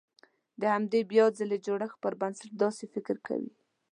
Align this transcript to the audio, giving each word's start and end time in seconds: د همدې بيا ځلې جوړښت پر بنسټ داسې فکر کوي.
د 0.61 0.63
همدې 0.73 1.01
بيا 1.11 1.25
ځلې 1.39 1.57
جوړښت 1.65 1.97
پر 2.03 2.13
بنسټ 2.21 2.51
داسې 2.63 2.83
فکر 2.93 3.15
کوي. 3.27 3.53